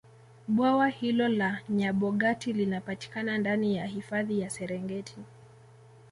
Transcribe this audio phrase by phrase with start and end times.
[0.47, 5.17] bwawa hilo la nyabogati linapatikana ndani ya hifadhi ya serengeti